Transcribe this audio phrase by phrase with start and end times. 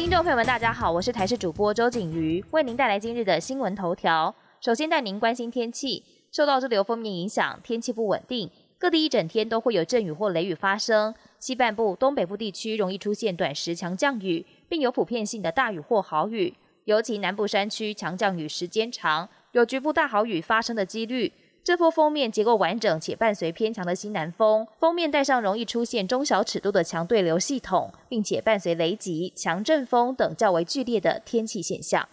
[0.00, 4.34] 听众朋友们，大家好，我是台视主播周景瑜，为您带来今日的新闻头条。
[4.58, 6.02] 首先带您关心天气，
[6.32, 11.14] 受到这流锋面影响，天气不稳定，各地一整天都会有阵雨或雷雨发生。
[11.38, 16.54] 西半部、东北部地区容易出现短时强降雨，并有普遍性的大雨或豪雨，
[16.86, 21.30] 尤其南部山区强降雨时间长，有局部大豪雨发生的几率。
[21.62, 32.08] 这波封面结构完整且伴随偏强的西南风，封面带上容易出现中小尺度的强对流系统，并且伴随雷击、强阵风等较为剧烈的天气现象。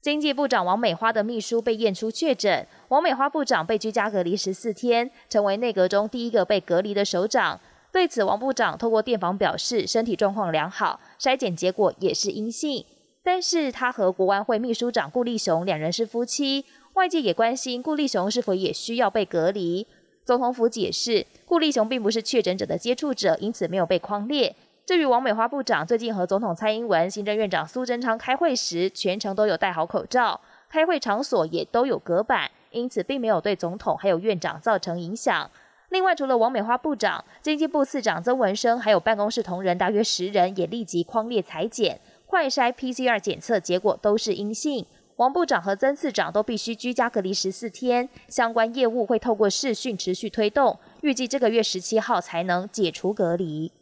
[0.00, 7.60] 经济部长王美花的秘书被验出确诊，王美花部长被居家隔离十四天，成为内阁中第一个被隔离的首长。
[7.90, 12.86] 对此，王部长透过电访表示身体状况良好，筛检结果也是阴性。
[13.24, 16.64] 但是他和国安会秘书长顾立雄两人是夫妻。
[16.98, 19.86] 外界也关心顾立雄是否也需要被隔离。
[20.24, 24.56] 总统府解释，顾立雄并不是确诊者的接触者，因此没有被框列。
[24.84, 35.48] 至于王美花部长最近和总统蔡英文、行政院长苏贞昌开会时，全程都有戴好口罩，开会场所也都有隔板，因此并没有对总统还有院长造成影响。
[35.90, 44.84] 另外，除了王美花部长，经济部次长曾文生还有办公室同仁大约十人也立即框列裁剪，快筛 PCR 检测结果都是阴性。
[45.18, 53.72] 王部长和曾次长都必须居家隔离十四天，相关业务会透过视讯持续推动，预计这个月十七号才能解除隔离。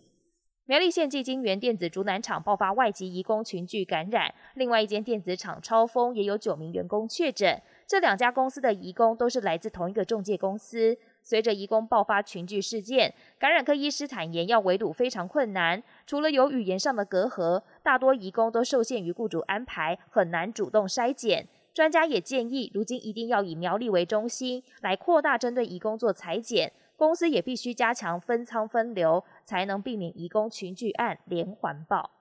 [0.65, 10.99] 苗栗县纪金源电子竹南厂爆发外籍移工群聚感染，另外一间电子厂超丰也有九名员工确诊，这两家公司的移工都是来自同一个中介公司。
[11.23, 15.83] 随着移工爆发群聚事件，感染科医师坦言要围堵非常困难。
[16.07, 21.47] 除了有语言上的隔阂，大多移工都受限于雇主安排，很难主动筛检。
[21.73, 26.73] 专家也建议，如今一定要以苗栗为中心，来扩大针对移工做裁剪。
[26.97, 32.16] 公司也必须加强分仓分流，才能避免移工群聚案连环爆。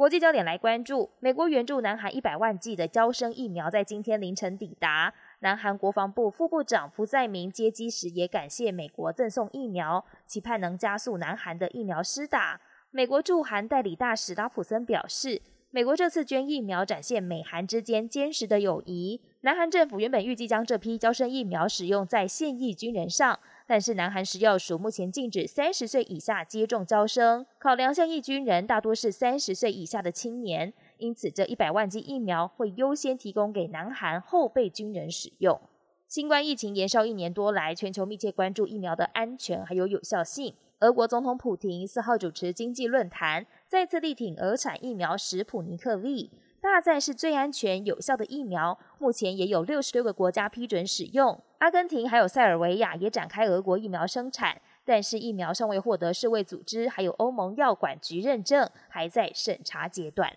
[0.00, 5.12] 国际焦点来关注，美国援助南韩一百万剂的交生疫苗在今天凌晨抵达。
[5.40, 12.58] 南韩国防部副部长朴在明接机时也感谢美国赠送疫苗，期盼能加速南韩的疫苗施打。
[12.90, 19.20] 美国驻韩代理大使拉普森表示，美国这次捐疫苗展现美韩之间坚实的友谊。
[19.42, 23.38] 南韩政府原本预计将这批交生疫苗使用在现役军人上，
[23.68, 30.72] 但是南韩食药署目前禁止三十岁以下接种交生，考量现役军人大多是三十岁以下的青年。
[30.98, 35.60] 因此，这一百万剂疫苗会优先提供给南韩后备军人使用。
[36.08, 40.52] 新冠疫情延烧一年多来，全球密切关注疫苗的安全还有有效性。
[40.80, 46.28] 俄国总统普廷四号主持经济论坛，再次力挺俄产疫苗史普尼克 V，
[46.60, 48.76] 大赞是最安全有效的疫苗。
[48.98, 60.36] 目前也有六十六个国家批准使用，阿根廷还有塞尔维亚也展开俄国疫苗生产，但是疫苗尚未获得世卫组织还有欧盟药管局认证，还在审查阶段。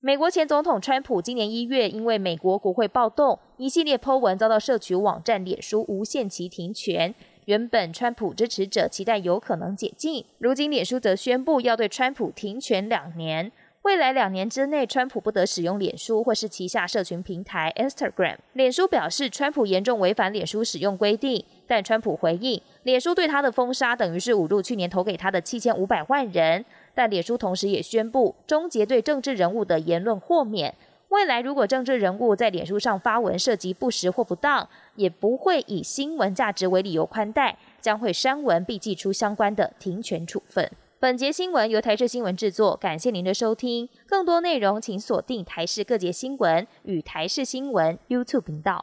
[0.00, 7.14] 美国前总统川普今年一月因为美国国会暴动，一系列 Po 文遭到社群网站脸书无限期停权。
[7.46, 13.50] 原本川普支持者期待有可能解禁，如今脸书则宣布要对川普停权两年。
[13.82, 18.36] 未来两年之内，川普不得使用脸书或是旗下社群平台 Instagram。
[18.52, 26.64] 脸书表示，川普严重违反脸书使用规定，但川普回应，脸书对他的封杀等于是侮辱去年投给他的七千五百万人。
[26.94, 30.72] 但脸书同时也宣布终结对政治人物的言论豁免。
[31.12, 40.70] 未来如果政治人物在脸书上发文涉及不实或不当，也不会以新闻价值为理由宽待，将会删文并寄出相关的停权处分。
[40.98, 43.86] 本节新闻由台视新闻制作，感谢您的收听。
[44.06, 48.82] 更多内容请锁定台视各节新闻与台视新闻 YouTube 频道。